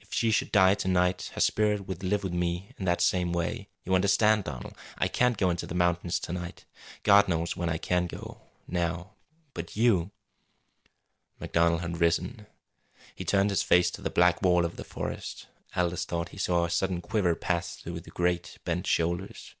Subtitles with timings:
[0.00, 3.34] If she should die to night her spirit would live with me in that same
[3.34, 3.68] way.
[3.84, 4.74] You understand, Donald.
[4.96, 6.64] I can't go into the mountains to night.
[7.02, 9.12] God knows when I can go now.
[9.52, 10.10] But you"
[11.38, 12.46] MacDonald had risen.
[13.14, 15.48] He turned his face to the black wall of the forest.
[15.76, 19.54] Aldous thought he saw a sudden quiver pass through the great, bent shoulders.